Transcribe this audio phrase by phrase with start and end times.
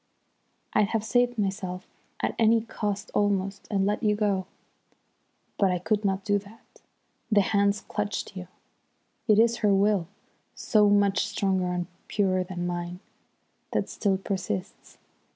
[0.73, 1.85] I'd have saved myself
[2.21, 4.47] at any cost almost, and let you go.
[5.59, 6.81] But I could not do that.
[7.31, 8.47] The hands clutched you.
[9.27, 10.07] It is her will,
[10.55, 12.99] so much stronger and purer than mine,
[13.73, 14.97] that still persists.